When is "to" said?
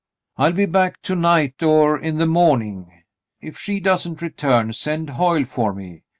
1.03-1.15